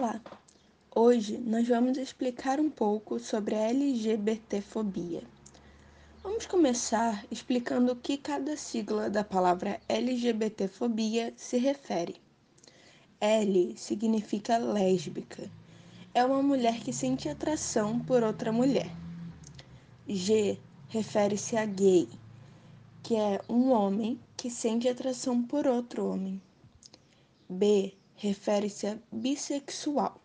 Olá! 0.00 0.22
Hoje 0.94 1.38
nós 1.38 1.66
vamos 1.66 1.98
explicar 1.98 2.60
um 2.60 2.70
pouco 2.70 3.18
sobre 3.18 3.56
a 3.56 3.68
LGBTfobia. 3.68 5.24
Vamos 6.22 6.46
começar 6.46 7.26
explicando 7.32 7.90
o 7.90 7.96
que 7.96 8.16
cada 8.16 8.56
sigla 8.56 9.10
da 9.10 9.24
palavra 9.24 9.80
LGBTfobia 9.88 11.34
se 11.36 11.58
refere. 11.58 12.14
L 13.20 13.74
significa 13.76 14.56
lésbica. 14.56 15.50
É 16.14 16.24
uma 16.24 16.44
mulher 16.44 16.78
que 16.78 16.92
sente 16.92 17.28
atração 17.28 17.98
por 17.98 18.22
outra 18.22 18.52
mulher. 18.52 18.94
G 20.06 20.60
refere-se 20.90 21.56
a 21.56 21.66
gay, 21.66 22.08
que 23.02 23.16
é 23.16 23.40
um 23.48 23.72
homem 23.72 24.20
que 24.36 24.48
sente 24.48 24.88
atração 24.88 25.42
por 25.42 25.66
outro 25.66 26.06
homem. 26.06 26.40
B 27.50 27.98
refere-se 28.18 28.88
a 28.88 28.98
bissexual, 29.12 30.20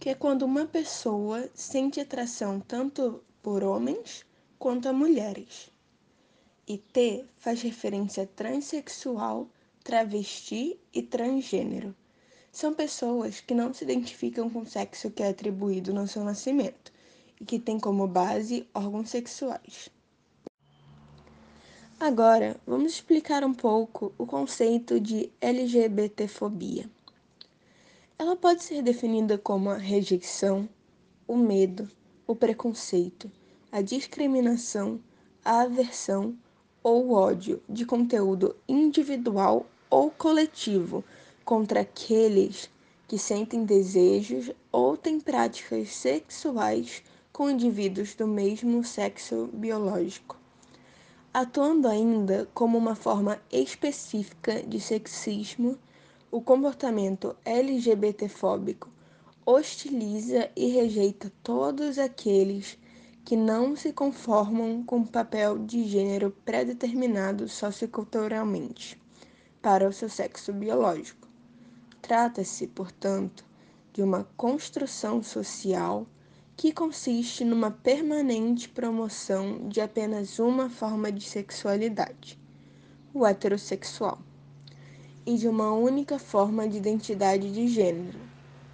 que 0.00 0.08
é 0.08 0.14
quando 0.14 0.42
uma 0.42 0.66
pessoa 0.66 1.48
sente 1.54 2.00
atração 2.00 2.60
tanto 2.60 3.22
por 3.42 3.62
homens 3.62 4.24
quanto 4.58 4.88
a 4.88 4.92
mulheres. 4.92 5.70
E 6.66 6.78
T 6.78 7.26
faz 7.36 7.60
referência 7.60 8.22
a 8.22 8.26
transexual, 8.26 9.48
travesti 9.84 10.80
e 10.92 11.02
transgênero. 11.02 11.94
São 12.50 12.72
pessoas 12.72 13.40
que 13.40 13.54
não 13.54 13.72
se 13.72 13.84
identificam 13.84 14.48
com 14.48 14.60
o 14.60 14.66
sexo 14.66 15.10
que 15.10 15.22
é 15.22 15.28
atribuído 15.28 15.92
no 15.92 16.08
seu 16.08 16.24
nascimento 16.24 16.90
e 17.38 17.44
que 17.44 17.58
têm 17.58 17.78
como 17.78 18.08
base 18.08 18.66
órgãos 18.74 19.10
sexuais. 19.10 19.90
Agora, 22.00 22.58
vamos 22.66 22.92
explicar 22.92 23.44
um 23.44 23.52
pouco 23.54 24.14
o 24.16 24.26
conceito 24.26 24.98
de 24.98 25.30
LGBTfobia. 25.40 26.95
Ela 28.18 28.34
pode 28.34 28.64
ser 28.64 28.82
definida 28.82 29.36
como 29.36 29.68
a 29.68 29.76
rejeição, 29.76 30.66
o 31.28 31.36
medo, 31.36 31.86
o 32.26 32.34
preconceito, 32.34 33.30
a 33.70 33.82
discriminação, 33.82 34.98
a 35.44 35.60
aversão 35.60 36.34
ou 36.82 37.12
ódio 37.12 37.62
de 37.68 37.84
conteúdo 37.84 38.56
individual 38.66 39.66
ou 39.90 40.10
coletivo 40.10 41.04
contra 41.44 41.80
aqueles 41.80 42.70
que 43.06 43.18
sentem 43.18 43.66
desejos 43.66 44.50
ou 44.72 44.96
têm 44.96 45.20
práticas 45.20 45.90
sexuais 45.90 47.02
com 47.34 47.50
indivíduos 47.50 48.14
do 48.14 48.26
mesmo 48.26 48.82
sexo 48.82 49.50
biológico, 49.52 50.38
atuando 51.34 51.86
ainda 51.86 52.48
como 52.54 52.78
uma 52.78 52.94
forma 52.94 53.38
específica 53.52 54.62
de 54.62 54.80
sexismo 54.80 55.78
o 56.36 56.42
comportamento 56.42 57.34
LGBTfóbico 57.46 58.90
hostiliza 59.46 60.50
e 60.54 60.66
rejeita 60.68 61.32
todos 61.42 61.98
aqueles 61.98 62.78
que 63.24 63.34
não 63.34 63.74
se 63.74 63.90
conformam 63.90 64.84
com 64.84 64.98
o 64.98 65.06
papel 65.06 65.58
de 65.58 65.84
gênero 65.84 66.30
pré-determinado 66.44 67.48
socioculturalmente 67.48 69.00
para 69.62 69.88
o 69.88 69.92
seu 69.94 70.10
sexo 70.10 70.52
biológico. 70.52 71.26
Trata-se, 72.02 72.66
portanto, 72.66 73.42
de 73.94 74.02
uma 74.02 74.28
construção 74.36 75.22
social 75.22 76.06
que 76.54 76.70
consiste 76.70 77.46
numa 77.46 77.70
permanente 77.70 78.68
promoção 78.68 79.70
de 79.70 79.80
apenas 79.80 80.38
uma 80.38 80.68
forma 80.68 81.10
de 81.10 81.24
sexualidade, 81.24 82.38
o 83.14 83.26
heterossexual 83.26 84.18
e 85.26 85.36
de 85.36 85.48
uma 85.48 85.72
única 85.72 86.20
forma 86.20 86.68
de 86.68 86.76
identidade 86.76 87.50
de 87.50 87.66
gênero, 87.66 88.18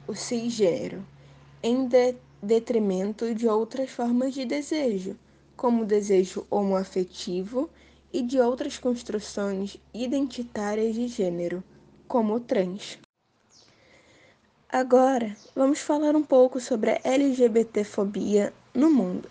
o 0.06 0.14
cisgênero, 0.14 1.02
em 1.62 1.88
de 1.88 2.14
detrimento 2.42 3.34
de 3.34 3.48
outras 3.48 3.90
formas 3.90 4.34
de 4.34 4.44
desejo, 4.44 5.16
como 5.56 5.82
o 5.82 5.86
desejo 5.86 6.46
homoafetivo 6.50 7.70
e 8.12 8.20
de 8.20 8.38
outras 8.38 8.76
construções 8.76 9.78
identitárias 9.94 10.94
de 10.94 11.08
gênero, 11.08 11.64
como 12.06 12.34
o 12.34 12.40
trans. 12.40 12.98
Agora, 14.68 15.34
vamos 15.54 15.78
falar 15.78 16.14
um 16.14 16.22
pouco 16.22 16.60
sobre 16.60 16.90
a 16.90 17.00
LGBTfobia 17.02 18.52
no 18.74 18.90
mundo. 18.90 19.30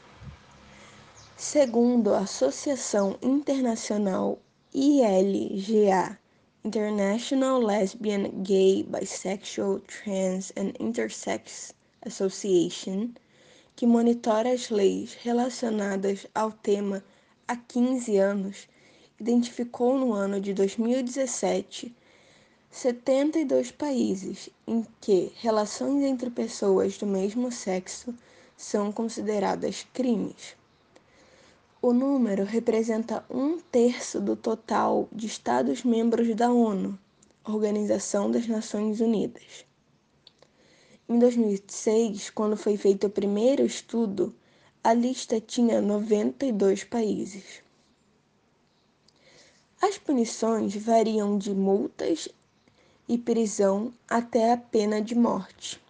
Segundo 1.37 2.13
a 2.13 2.19
Associação 2.19 3.17
Internacional 3.21 4.39
ILGA 4.73 6.20
International 6.63 7.59
Lesbian, 7.59 8.43
Gay, 8.43 8.83
Bisexual, 8.83 9.79
Trans 9.87 10.53
and 10.55 10.73
Intersex 10.79 11.73
Association, 12.03 13.15
que 13.75 13.87
monitora 13.87 14.51
as 14.51 14.69
leis 14.69 15.15
relacionadas 15.15 16.27
ao 16.35 16.51
tema 16.51 17.03
há 17.47 17.55
15 17.55 18.15
anos, 18.17 18.67
identificou 19.19 19.97
no 19.97 20.13
ano 20.13 20.39
de 20.39 20.53
2017 20.53 21.95
72 22.69 23.71
países 23.71 24.47
em 24.67 24.85
que 25.01 25.31
relações 25.37 26.03
entre 26.03 26.29
pessoas 26.29 26.95
do 26.95 27.07
mesmo 27.07 27.51
sexo 27.51 28.13
são 28.55 28.91
consideradas 28.91 29.87
crimes. 29.91 30.55
O 31.83 31.93
número 31.93 32.43
representa 32.43 33.25
um 33.27 33.57
terço 33.57 34.21
do 34.21 34.35
total 34.35 35.09
de 35.11 35.25
Estados-membros 35.25 36.35
da 36.35 36.53
ONU, 36.53 36.95
Organização 37.43 38.29
das 38.29 38.45
Nações 38.45 39.01
Unidas. 39.01 39.65
Em 41.09 41.17
2006, 41.17 42.29
quando 42.29 42.55
foi 42.55 42.77
feito 42.77 43.07
o 43.07 43.09
primeiro 43.09 43.65
estudo, 43.65 44.31
a 44.83 44.93
lista 44.93 45.41
tinha 45.41 45.81
92 45.81 46.83
países. 46.83 47.63
As 49.81 49.97
punições 49.97 50.75
variam 50.75 51.35
de 51.35 51.51
multas 51.51 52.29
e 53.09 53.17
prisão 53.17 53.91
até 54.07 54.53
a 54.53 54.57
pena 54.57 55.01
de 55.01 55.15
morte. 55.15 55.81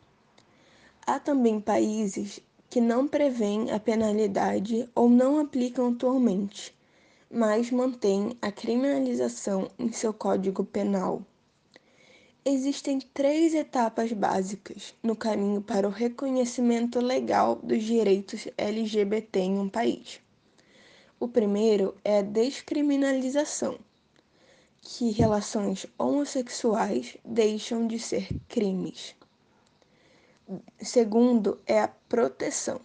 Há 1.06 1.19
também 1.19 1.59
países 1.59 2.40
que 2.71 2.79
não 2.79 3.05
prevêem 3.05 3.69
a 3.69 3.77
penalidade 3.77 4.87
ou 4.95 5.09
não 5.09 5.37
aplicam 5.37 5.89
atualmente, 5.89 6.73
mas 7.29 7.69
mantêm 7.69 8.37
a 8.41 8.49
criminalização 8.49 9.69
em 9.77 9.91
seu 9.91 10.13
Código 10.13 10.63
Penal. 10.63 11.21
Existem 12.45 13.01
três 13.13 13.53
etapas 13.53 14.13
básicas 14.13 14.95
no 15.03 15.17
caminho 15.17 15.61
para 15.61 15.85
o 15.85 15.91
reconhecimento 15.91 17.01
legal 17.01 17.57
dos 17.57 17.83
direitos 17.83 18.47
LGBT 18.57 19.41
em 19.41 19.59
um 19.59 19.67
país. 19.67 20.21
O 21.19 21.27
primeiro 21.27 21.93
é 22.05 22.19
a 22.19 22.23
descriminalização, 22.23 23.77
que 24.79 25.11
relações 25.11 25.85
homossexuais 25.97 27.17
deixam 27.25 27.85
de 27.85 27.99
ser 27.99 28.29
crimes. 28.47 29.13
Segundo 30.79 31.59
é 31.66 31.79
a 31.79 31.88
proteção. 31.88 32.81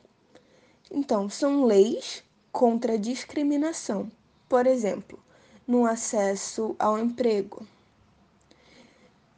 Então, 0.91 1.28
são 1.28 1.65
leis 1.65 2.22
contra 2.53 2.94
a 2.94 2.99
discriminação, 2.99 4.10
por 4.49 4.66
exemplo, 4.66 5.19
no 5.66 5.84
acesso 5.84 6.77
ao 6.78 6.99
emprego. 6.99 7.66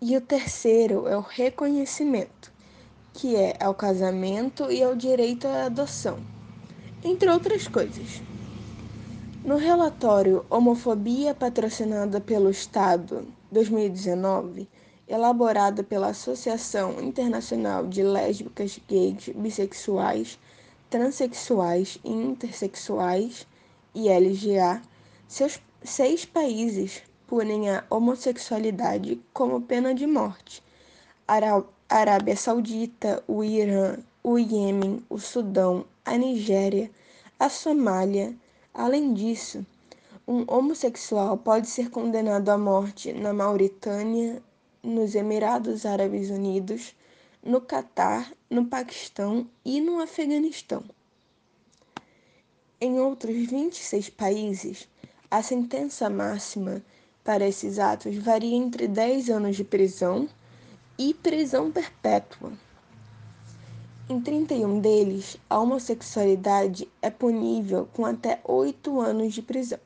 E 0.01 0.17
o 0.17 0.21
terceiro 0.21 1.09
é 1.09 1.17
o 1.17 1.21
reconhecimento, 1.21 2.53
que 3.13 3.35
é 3.35 3.57
ao 3.61 3.75
casamento 3.75 4.71
e 4.71 4.83
ao 4.83 4.95
direito 4.95 5.49
à 5.49 5.65
adoção, 5.65 6.19
entre 7.03 7.29
outras 7.29 7.67
coisas. 7.67 8.23
No 9.45 9.57
relatório 9.57 10.45
Homofobia 10.51 11.35
patrocinada 11.35 12.21
pelo 12.21 12.51
Estado 12.51 13.27
2019, 13.51 14.69
elaborada 15.09 15.83
pela 15.83 16.09
Associação 16.09 17.01
Internacional 17.01 17.87
de 17.87 18.03
Lésbicas, 18.03 18.79
Gays, 18.87 19.31
Bissexuais, 19.35 20.39
Transsexuais 20.91 21.99
e 22.05 22.11
Intersexuais, 22.11 23.47
ILGA, 23.95 24.83
seus 25.27 25.61
seis 25.83 26.25
países 26.25 27.03
punem 27.27 27.69
a 27.71 27.85
homossexualidade 27.91 29.21
como 29.33 29.61
pena 29.61 29.95
de 29.95 30.07
morte. 30.07 30.63
Arábia 31.89 32.37
Saudita, 32.37 33.23
o 33.27 33.45
Irã, 33.45 33.97
o 34.23 34.39
Iêmen, 34.39 35.05
o 35.11 35.19
Sudão, 35.19 35.85
a 36.05 36.17
Nigéria, 36.17 36.91
a 37.39 37.49
Somália. 37.49 38.35
Além 38.73 39.13
disso, 39.13 39.65
um 40.27 40.45
homossexual 40.47 41.37
pode 41.37 41.69
ser 41.69 41.91
condenado 41.91 42.49
à 42.49 42.57
morte 42.57 43.13
na 43.13 43.33
Mauritânia, 43.33 44.43
nos 44.83 45.15
Emirados 45.15 45.85
Árabes 45.85 46.31
Unidos, 46.31 46.95
no 47.43 47.61
Catar, 47.61 48.33
no 48.51 48.67
Paquistão 48.67 49.49
e 49.65 49.81
no 49.81 50.01
Afeganistão. 50.01 50.85
Em 52.81 53.01
outros 53.01 53.35
26 53.35 54.11
países, 54.11 54.89
a 55.31 55.43
sentença 55.43 56.09
máxima 56.09 56.83
para 57.25 57.47
esses 57.47 57.79
atos 57.79 58.17
varia 58.17 58.57
entre 58.57 58.89
10 58.89 59.31
anos 59.31 59.57
de 59.57 59.65
prisão 59.65 60.29
e 60.97 61.13
prisão 61.13 61.71
perpétua. 61.71 62.53
Em 64.09 64.21
31 64.21 64.81
deles, 64.81 65.37
a 65.51 65.59
homossexualidade 65.59 66.89
é 67.03 67.11
punível 67.11 67.87
com 67.93 68.07
até 68.07 68.41
oito 68.45 69.01
anos 69.01 69.35
de 69.35 69.43
prisão. 69.43 69.79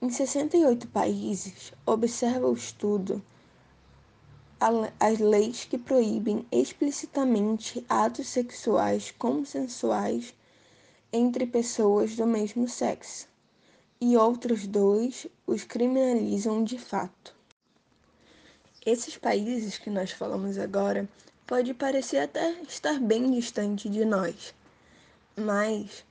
Em 0.00 0.08
68 0.08 0.88
países, 0.88 1.72
observa 1.84 2.48
o 2.48 2.54
estudo 2.54 3.22
as 4.58 5.18
leis 5.18 5.64
que 5.64 5.76
proíbem 5.76 6.46
explicitamente 6.50 7.84
atos 7.88 8.28
sexuais 8.28 9.10
consensuais 9.10 10.34
entre 11.12 11.46
pessoas 11.46 12.16
do 12.16 12.26
mesmo 12.26 12.68
sexo, 12.68 13.28
e 14.00 14.16
outros 14.16 14.66
dois 14.66 15.26
os 15.46 15.64
criminalizam 15.64 16.64
de 16.64 16.78
fato. 16.78 17.34
Esses 18.84 19.16
países 19.16 19.78
que 19.78 19.90
nós 19.90 20.10
falamos 20.10 20.58
agora 20.58 21.08
pode 21.46 21.74
parecer 21.74 22.18
até 22.18 22.52
estar 22.62 22.98
bem 22.98 23.30
distante 23.30 23.88
de 23.88 24.04
nós, 24.04 24.54
mas 25.36 26.04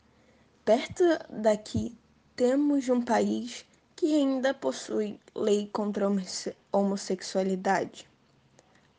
perto 0.63 1.03
daqui 1.29 1.95
temos 2.35 2.89
um 2.89 3.01
país 3.01 3.65
que 3.95 4.13
ainda 4.13 4.53
possui 4.53 5.19
lei 5.33 5.69
contra 5.71 6.07
a 6.07 6.77
homossexualidade, 6.77 8.07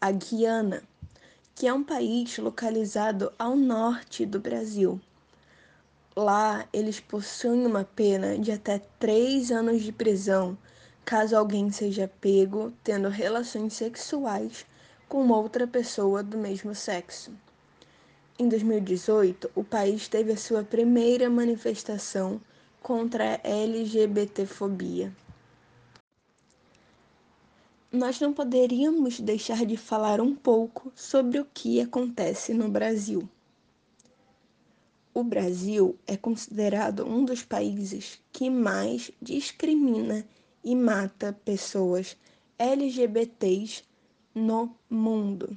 a 0.06 0.12
Guiana, 0.12 0.84
que 1.52 1.66
é 1.66 1.74
um 1.74 1.82
país 1.82 2.38
localizado 2.38 3.32
ao 3.36 3.56
norte 3.56 4.24
do 4.24 4.38
Brasil. 4.38 5.00
Lá, 6.14 6.64
eles 6.72 7.00
possuem 7.00 7.66
uma 7.66 7.82
pena 7.82 8.38
de 8.38 8.52
até 8.52 8.80
três 9.00 9.50
anos 9.50 9.82
de 9.82 9.90
prisão 9.90 10.56
caso 11.04 11.36
alguém 11.36 11.72
seja 11.72 12.08
pego 12.20 12.72
tendo 12.84 13.08
relações 13.08 13.74
sexuais 13.74 14.64
com 15.08 15.28
outra 15.28 15.66
pessoa 15.66 16.22
do 16.22 16.38
mesmo 16.38 16.72
sexo. 16.72 17.32
Em 18.38 18.48
2018, 18.48 19.50
o 19.56 19.64
país 19.64 20.06
teve 20.06 20.30
a 20.30 20.36
sua 20.36 20.62
primeira 20.62 21.28
manifestação 21.28 22.40
contra 22.80 23.40
a 23.42 23.48
LGBTfobia. 23.48 25.12
Nós 27.96 28.20
não 28.20 28.30
poderíamos 28.30 29.18
deixar 29.20 29.64
de 29.64 29.74
falar 29.74 30.20
um 30.20 30.34
pouco 30.34 30.92
sobre 30.94 31.40
o 31.40 31.46
que 31.46 31.80
acontece 31.80 32.52
no 32.52 32.68
Brasil. 32.68 33.26
O 35.14 35.24
Brasil 35.24 35.98
é 36.06 36.14
considerado 36.14 37.06
um 37.06 37.24
dos 37.24 37.42
países 37.42 38.20
que 38.30 38.50
mais 38.50 39.10
discrimina 39.22 40.26
e 40.62 40.76
mata 40.76 41.40
pessoas 41.42 42.18
LGBTs 42.58 43.82
no 44.34 44.76
mundo. 44.90 45.56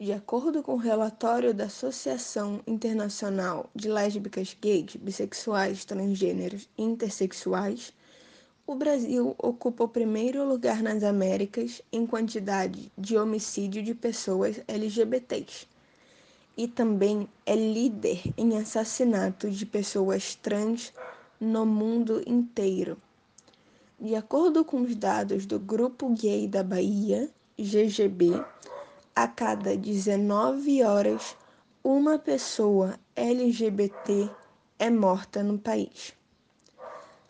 De 0.00 0.12
acordo 0.12 0.64
com 0.64 0.72
o 0.72 0.78
relatório 0.78 1.54
da 1.54 1.66
Associação 1.66 2.60
Internacional 2.66 3.70
de 3.72 3.88
Lésbicas, 3.88 4.56
Gays, 4.60 4.96
Bissexuais, 4.96 5.84
Transgêneros 5.84 6.68
e 6.76 6.82
Intersexuais, 6.82 7.92
o 8.66 8.74
Brasil 8.74 9.34
ocupa 9.38 9.84
o 9.84 9.88
primeiro 9.88 10.46
lugar 10.48 10.82
nas 10.82 11.02
Américas 11.02 11.82
em 11.92 12.06
quantidade 12.06 12.92
de 12.96 13.16
homicídio 13.16 13.82
de 13.82 13.94
pessoas 13.94 14.60
LGBTs 14.68 15.66
e 16.56 16.68
também 16.68 17.28
é 17.46 17.56
líder 17.56 18.22
em 18.36 18.56
assassinato 18.56 19.50
de 19.50 19.64
pessoas 19.64 20.34
trans 20.34 20.92
no 21.40 21.64
mundo 21.64 22.22
inteiro. 22.26 22.96
De 23.98 24.14
acordo 24.14 24.64
com 24.64 24.82
os 24.82 24.94
dados 24.94 25.46
do 25.46 25.58
Grupo 25.58 26.10
Gay 26.10 26.46
da 26.46 26.62
Bahia, 26.62 27.30
GGB, 27.58 28.42
a 29.14 29.26
cada 29.26 29.76
19 29.76 30.82
horas, 30.82 31.36
uma 31.82 32.18
pessoa 32.18 32.98
LGBT 33.16 34.30
é 34.78 34.90
morta 34.90 35.42
no 35.42 35.58
país. 35.58 36.19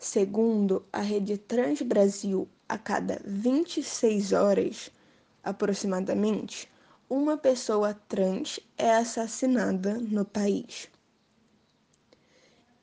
Segundo 0.03 0.83
a 0.91 0.99
Rede 0.99 1.37
Trans 1.37 1.83
Brasil, 1.83 2.49
a 2.67 2.75
cada 2.75 3.21
26 3.23 4.33
horas, 4.33 4.89
aproximadamente, 5.43 6.67
uma 7.07 7.37
pessoa 7.37 7.93
trans 8.09 8.59
é 8.79 8.95
assassinada 8.95 9.99
no 9.99 10.25
país. 10.25 10.89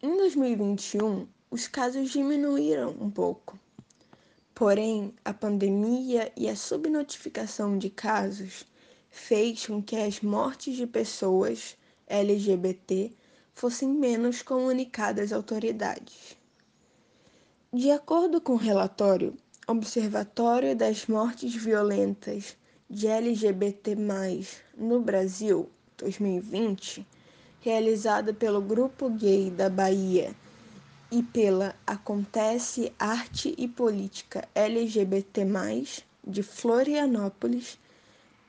Em 0.01 0.17
2021, 0.17 1.27
os 1.51 1.67
casos 1.67 2.11
diminuíram 2.11 2.91
um 3.01 3.11
pouco 3.11 3.59
Porém, 4.55 5.13
a 5.25 5.35
pandemia 5.35 6.33
e 6.37 6.49
a 6.49 6.55
subnotificação 6.55 7.77
de 7.77 7.91
casos 7.91 8.65
fez 9.11 9.67
com 9.67 9.83
que 9.83 9.97
as 9.97 10.21
mortes 10.21 10.77
de 10.77 10.87
pessoas 10.87 11.77
LGBT 12.07 13.13
fossem 13.55 13.89
menos 13.89 14.41
comunicadas 14.41 15.27
às 15.27 15.33
autoridades. 15.33 16.38
De 17.71 17.91
acordo 17.91 18.41
com 18.41 18.55
o 18.55 18.57
relatório 18.57 19.37
Observatório 19.67 20.75
das 20.75 21.07
Mortes 21.07 21.55
Violentas 21.55 22.57
de 22.89 23.07
LGBT+, 23.07 23.95
no 24.75 25.01
Brasil, 25.01 25.69
2020, 25.99 27.07
realizado 27.61 28.33
pelo 28.33 28.63
Grupo 28.63 29.11
Gay 29.11 29.51
da 29.51 29.69
Bahia 29.69 30.35
e 31.13 31.23
pela 31.23 31.77
Acontece 31.87 32.91
Arte 32.99 33.55
e 33.59 33.69
Política 33.69 34.49
LGBT+, 34.55 35.45
de 36.27 36.43
Florianópolis, 36.43 37.79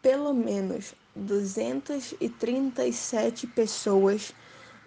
pelo 0.02 0.34
menos 0.34 0.96
237 1.14 3.48
pessoas 3.48 4.34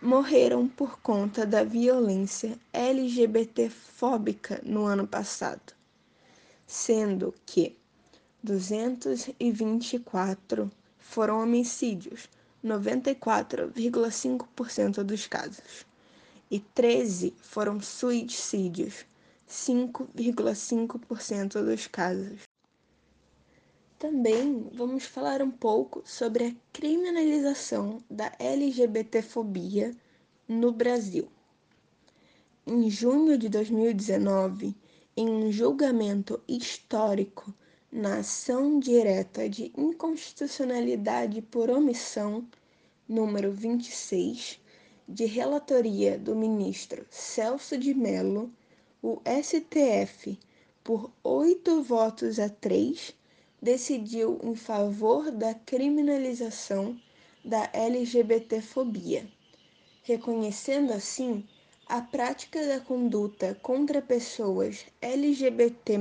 morreram 0.03 0.69
por 0.69 0.99
conta 0.99 1.47
da 1.47 1.63
violência 1.63 2.59
LGBTfóbica 2.73 4.61
no 4.65 4.85
ano 4.85 5.07
passado, 5.07 5.73
sendo 6.67 7.33
que 7.47 7.79
224 8.43 10.69
foram 10.99 11.41
homicídios, 11.41 12.29
94,5% 12.65 15.05
dos 15.05 15.29
casos 15.29 15.87
e 16.51 16.59
13 16.59 17.33
foram 17.41 17.81
suicídios, 17.81 19.07
5,5% 19.49 21.65
dos 21.65 21.87
casos. 21.87 22.41
Também 24.03 24.69
vamos 24.73 25.05
falar 25.05 25.41
um 25.41 25.51
pouco 25.53 26.03
sobre 26.05 26.44
a 26.44 26.55
criminalização 26.73 28.03
da 28.11 28.32
LGBTfobia 28.37 29.94
no 30.49 30.73
Brasil. 30.73 31.29
Em 32.67 32.91
junho 32.91 33.39
de 33.39 33.49
2019, 33.49 34.75
em 35.17 35.31
um 35.31 35.53
julgamento 35.53 36.41
histórico 36.49 37.55
na 37.93 38.17
ação 38.17 38.81
direta 38.81 39.49
de 39.49 39.73
inconstitucionalidade 39.79 41.41
por 41.41 41.71
omissão 41.71 42.44
número 43.09 43.53
26, 43.53 44.61
de 45.06 45.27
relatoria 45.27 46.19
do 46.19 46.35
ministro 46.35 47.06
Celso 47.09 47.79
de 47.79 47.94
Mello, 47.94 48.53
o 49.01 49.21
STF, 49.25 50.37
por 50.82 51.09
oito 51.23 51.85
votos 51.85 52.41
a 52.41 52.49
três, 52.49 53.15
decidiu 53.63 54.41
em 54.43 54.57
favor 54.57 55.31
da 55.31 55.55
criminalização 55.55 57.01
da 57.45 57.71
LGBTfobia, 57.73 59.25
reconhecendo 60.03 60.93
assim 60.93 61.47
a 61.87 62.01
prática 62.01 62.67
da 62.67 62.81
conduta 62.81 63.57
contra 63.63 64.03
pessoas 64.03 64.85
LGBT+, 65.01 65.97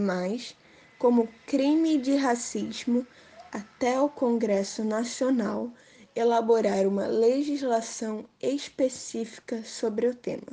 como 0.97 1.29
crime 1.45 1.99
de 1.99 2.15
racismo 2.15 3.05
até 3.51 3.99
o 4.01 4.09
Congresso 4.09 4.83
Nacional 4.83 5.71
elaborar 6.15 6.87
uma 6.87 7.05
legislação 7.05 8.25
específica 8.41 9.63
sobre 9.63 10.07
o 10.07 10.15
tema. 10.15 10.47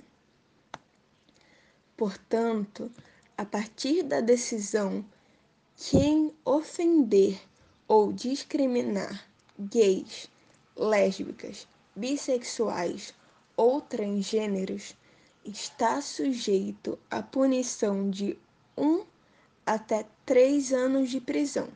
Portanto, 1.97 2.91
a 3.37 3.45
partir 3.45 4.03
da 4.03 4.21
decisão, 4.21 5.05
quem 5.81 6.35
ofender 6.45 7.41
ou 7.87 8.13
discriminar 8.13 9.25
gays, 9.59 10.29
lésbicas, 10.77 11.69
bissexuais 11.95 13.15
ou 13.57 13.81
transgêneros 13.81 14.97
está 15.45 16.03
sujeito 16.03 16.99
à 17.09 17.23
punição 17.23 18.11
de 18.11 18.37
um 18.77 19.05
até 19.65 20.05
três 20.27 20.73
anos 20.73 21.11
de 21.11 21.21
prisão 21.21 21.69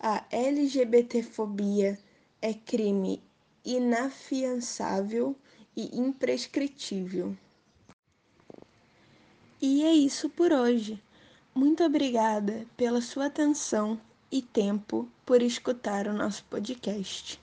A 0.00 0.24
LGBTfobia 0.30 1.98
é 2.40 2.54
crime 2.54 3.20
inafiançável 3.64 5.34
e 5.76 5.98
imprescritível. 5.98 7.36
E 9.60 9.82
é 9.84 9.92
isso 9.92 10.30
por 10.30 10.52
hoje. 10.52 11.02
Muito 11.52 11.82
obrigada 11.82 12.64
pela 12.76 13.00
sua 13.00 13.26
atenção 13.26 14.00
e 14.30 14.40
tempo 14.40 15.08
por 15.26 15.42
escutar 15.42 16.06
o 16.06 16.12
nosso 16.12 16.44
podcast. 16.44 17.40